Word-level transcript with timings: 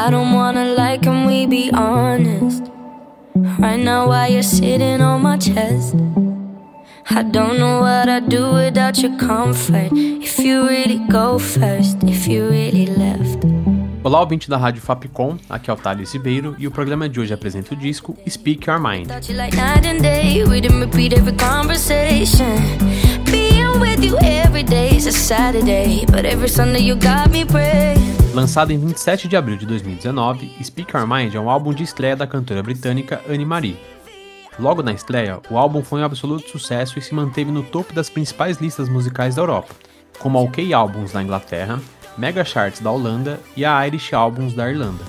I 0.00 0.08
don't 0.08 0.32
wanna 0.32 0.64
lie, 0.64 0.96
can 0.96 1.26
we 1.26 1.44
be 1.44 1.70
honest? 1.74 2.62
Right 3.58 3.76
now, 3.76 4.08
while 4.08 4.32
you're 4.32 4.42
sitting 4.42 5.02
on 5.02 5.20
my 5.20 5.36
chest, 5.36 5.94
I 7.10 7.22
don't 7.22 7.58
know 7.58 7.82
what 7.82 8.08
I'd 8.08 8.30
do 8.30 8.50
without 8.50 8.96
your 8.96 9.14
comfort. 9.18 9.92
If 9.92 10.38
you 10.38 10.66
really 10.66 11.00
go 11.10 11.38
first, 11.38 11.98
if 12.04 12.26
you 12.26 12.48
really 12.48 12.86
left. 12.86 13.44
Olá, 14.02 14.20
ouvinte 14.20 14.48
da 14.48 14.56
Rádio 14.56 14.80
Fapcom, 14.80 15.36
aqui 15.50 15.68
é 15.68 15.72
o 15.74 15.76
Thales 15.76 16.14
Ribeiro 16.14 16.56
e 16.58 16.66
o 16.66 16.70
programa 16.70 17.06
de 17.06 17.20
hoje 17.20 17.34
apresenta 17.34 17.74
o 17.74 17.76
disco 17.76 18.16
Speak 18.26 18.70
Your 18.70 18.80
Mind. 18.80 19.10
Like. 19.28 19.54
Being 23.30 23.78
with 23.78 24.02
you 24.02 24.16
every 24.22 24.62
day 24.62 24.96
is 24.96 25.06
a 25.06 25.12
Saturday, 25.12 26.06
but 26.06 26.24
every 26.24 26.48
Sunday 26.48 26.80
you 26.80 26.96
got 26.96 27.30
me 27.30 27.44
praying. 27.44 28.19
Lançado 28.32 28.70
em 28.70 28.78
27 28.78 29.26
de 29.26 29.36
abril 29.36 29.56
de 29.56 29.66
2019, 29.66 30.52
Speak 30.62 30.96
Your 30.96 31.06
Mind 31.06 31.34
é 31.34 31.40
um 31.40 31.50
álbum 31.50 31.74
de 31.74 31.82
estreia 31.82 32.14
da 32.14 32.28
cantora 32.28 32.62
britânica 32.62 33.20
Anne 33.28 33.44
Marie. 33.44 33.76
Logo 34.58 34.82
na 34.82 34.92
estreia, 34.92 35.40
o 35.50 35.58
álbum 35.58 35.82
foi 35.82 36.00
um 36.00 36.04
absoluto 36.04 36.48
sucesso 36.48 36.98
e 36.98 37.02
se 37.02 37.12
manteve 37.12 37.50
no 37.50 37.62
topo 37.62 37.92
das 37.92 38.08
principais 38.08 38.58
listas 38.58 38.88
musicais 38.88 39.34
da 39.34 39.42
Europa, 39.42 39.74
como 40.20 40.38
a 40.38 40.42
OK 40.42 40.72
Albums 40.72 41.12
da 41.12 41.22
Inglaterra, 41.22 41.80
Mega 42.16 42.44
Charts 42.44 42.80
da 42.80 42.90
Holanda 42.90 43.40
e 43.56 43.64
a 43.64 43.84
Irish 43.86 44.12
Albums 44.12 44.54
da 44.54 44.70
Irlanda. 44.70 45.04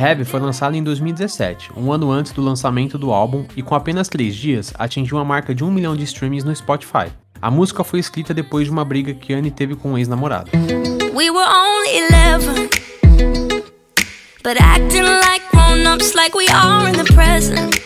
Heavy 0.00 0.24
foi 0.24 0.38
lançado 0.38 0.76
em 0.76 0.82
2017, 0.82 1.72
um 1.76 1.92
ano 1.92 2.12
antes 2.12 2.30
do 2.30 2.40
lançamento 2.40 2.96
do 2.96 3.10
álbum, 3.10 3.44
e 3.56 3.62
com 3.62 3.74
apenas 3.74 4.06
três 4.06 4.36
dias 4.36 4.72
atingiu 4.78 5.18
a 5.18 5.24
marca 5.24 5.52
de 5.52 5.64
um 5.64 5.72
milhão 5.72 5.96
de 5.96 6.04
streams 6.04 6.44
no 6.44 6.54
Spotify. 6.54 7.10
A 7.42 7.50
música 7.50 7.82
foi 7.82 7.98
escrita 7.98 8.32
depois 8.32 8.66
de 8.66 8.70
uma 8.70 8.84
briga 8.84 9.12
que 9.12 9.34
Anne 9.34 9.50
teve 9.50 9.74
com 9.74 9.92
um 9.92 9.98
ex-namorado. 9.98 10.52
We 11.12 11.30
were 11.30 11.44
only 11.44 11.98
11, 12.12 12.70
but 14.44 14.56
acting 14.60 15.02
like 15.02 15.44
grown 15.50 15.84
ups 15.92 16.14
like 16.14 16.36
we 16.36 16.46
are 16.48 16.88
in 16.88 16.92
the 16.92 17.12
present. 17.12 17.82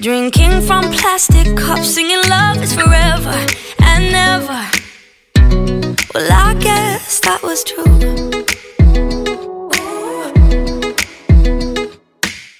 Drinking 0.00 0.60
from 0.66 0.90
plastic 0.90 1.54
cups, 1.54 1.94
singing 1.94 2.28
love 2.28 2.60
is 2.64 2.72
forever 2.72 3.38
and 3.80 4.10
never. 4.10 4.60
Well, 6.12 6.32
I 6.32 6.54
guess 6.54 7.20
that 7.20 7.42
was 7.44 7.62
true. 7.62 8.33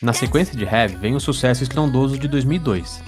Na 0.04 0.12
sequência 0.12 0.54
de 0.54 0.64
Heavy 0.64 0.96
vem 0.96 1.14
o 1.14 1.20
sucesso 1.20 1.62
estrondoso 1.62 2.18
de 2.18 2.28
2002. 2.28 3.02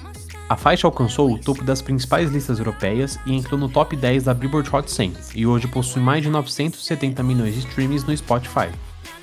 A 0.49 0.57
faixa 0.57 0.87
alcançou 0.87 1.31
o 1.31 1.39
topo 1.39 1.62
das 1.62 1.83
principais 1.83 2.31
listas 2.31 2.59
europeias 2.59 3.19
e 3.27 3.34
entrou 3.34 3.61
no 3.61 3.69
top 3.69 3.95
10 3.95 4.25
da 4.25 4.33
Billboard 4.33 4.75
Hot 4.75 4.91
100 4.91 5.12
e 5.35 5.47
hoje 5.47 5.69
possui 5.69 6.01
mais 6.01 6.23
de 6.23 6.31
970 6.31 7.23
milhões 7.23 7.53
de 7.53 7.61
streams 7.61 8.06
no 8.06 8.17
Spotify. 8.17 8.71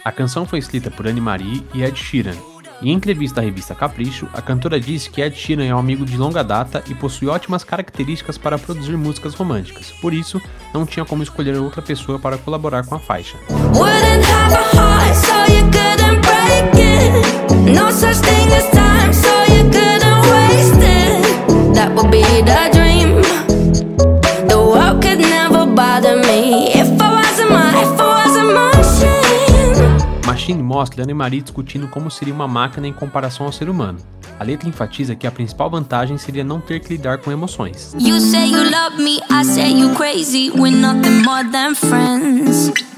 A 0.05 0.11
canção 0.11 0.45
foi 0.45 0.59
escrita 0.59 0.91
por 0.91 1.07
Anne 1.07 1.19
Marie 1.19 1.65
e 1.73 1.81
Ed 1.81 1.97
Sheeran. 1.97 2.35
Em 2.79 2.91
entrevista 2.91 3.41
à 3.41 3.43
revista 3.43 3.73
Capricho, 3.73 4.27
a 4.33 4.41
cantora 4.41 4.79
disse 4.79 5.09
que 5.09 5.19
Ed 5.19 5.35
Sheeran 5.35 5.65
é 5.65 5.73
um 5.73 5.79
amigo 5.79 6.05
de 6.05 6.15
longa 6.15 6.43
data 6.43 6.83
e 6.87 6.93
possui 6.93 7.27
ótimas 7.27 7.63
características 7.63 8.37
para 8.37 8.59
produzir 8.59 8.95
músicas 8.95 9.33
românticas, 9.33 9.89
por 9.93 10.13
isso 10.13 10.39
não 10.71 10.85
tinha 10.85 11.05
como 11.05 11.23
escolher 11.23 11.57
outra 11.57 11.81
pessoa 11.81 12.19
para 12.19 12.37
colaborar 12.37 12.85
com 12.85 12.93
a 12.93 12.99
faixa. 12.99 13.35
Machine. 30.43 30.63
Mostra 30.63 31.03
Anne 31.03 31.13
Marie 31.13 31.41
discutindo 31.41 31.87
como 31.87 32.11
seria 32.11 32.33
uma 32.33 32.47
máquina 32.47 32.87
em 32.87 32.93
comparação 32.93 33.45
ao 33.45 33.51
ser 33.51 33.69
humano. 33.69 33.99
A 34.39 34.43
letra 34.43 34.67
enfatiza 34.67 35.15
que 35.15 35.27
a 35.27 35.31
principal 35.31 35.69
vantagem 35.69 36.17
seria 36.17 36.43
não 36.43 36.59
ter 36.59 36.79
que 36.79 36.89
lidar 36.89 37.19
com 37.19 37.31
emoções. 37.31 37.95
You 37.99 38.19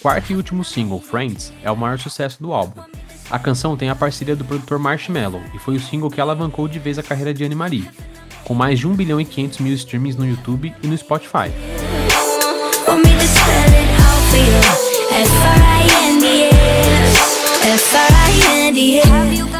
Quarto 0.00 0.32
e 0.32 0.36
último 0.36 0.64
single, 0.64 1.00
Friends, 1.00 1.52
é 1.62 1.70
o 1.70 1.76
maior 1.76 1.98
sucesso 1.98 2.42
do 2.42 2.52
álbum. 2.52 2.80
A 3.30 3.38
canção 3.38 3.76
tem 3.76 3.90
a 3.90 3.94
parceria 3.94 4.34
do 4.34 4.44
produtor 4.44 4.78
Marshmello 4.78 5.40
e 5.54 5.58
foi 5.58 5.76
o 5.76 5.80
single 5.80 6.10
que 6.10 6.20
alavancou 6.20 6.66
de 6.66 6.78
vez 6.78 6.98
a 6.98 7.02
carreira 7.02 7.32
de 7.32 7.44
Anne 7.44 7.54
Marie, 7.54 7.88
com 8.44 8.54
mais 8.54 8.78
de 8.78 8.88
1 8.88 8.94
bilhão 8.94 9.20
e 9.20 9.24
500 9.24 9.58
mil 9.58 9.74
streams 9.74 10.18
no 10.18 10.26
YouTube 10.26 10.74
e 10.82 10.86
no 10.86 10.96
Spotify. 10.96 11.52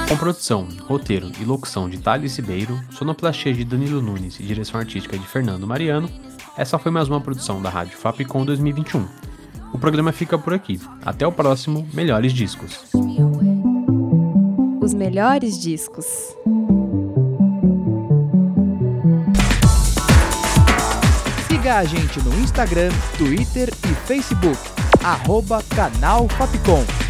Com 0.09 0.17
produção, 0.17 0.67
roteiro 0.89 1.31
e 1.41 1.45
locução 1.45 1.89
de 1.89 1.99
Thales 1.99 2.37
Ribeiro, 2.37 2.81
sonoplastia 2.91 3.55
de 3.55 3.65
Danilo 3.65 4.03
Nunes 4.03 4.41
e 4.41 4.43
direção 4.43 4.81
artística 4.81 5.17
de 5.17 5.27
Fernando 5.27 5.67
Mariano, 5.67 6.11
essa 6.57 6.79
foi 6.79 6.91
mais 6.91 7.09
uma 7.09 7.21
produção 7.21 7.63
da 7.63 7.71
Rádio 7.71 7.97
Fapcom 7.97 8.45
2021. 8.45 9.30
O 9.73 9.79
programa 9.79 10.13
fica 10.13 10.39
por 10.39 10.53
aqui. 10.53 10.81
Até 11.05 11.27
o 11.27 11.33
próximo 11.33 11.87
Melhores 11.93 12.33
Discos. 12.33 12.85
Os 14.81 14.95
melhores 14.95 15.59
discos. 15.61 16.07
Siga 21.49 21.77
a 21.77 21.85
gente 21.85 22.21
no 22.21 22.35
Instagram, 22.41 22.91
Twitter 23.17 23.69
e 23.85 23.95
Facebook. 24.07 24.59
Arroba 25.05 25.63
Canal 25.75 26.29
Fapcom. 26.31 27.10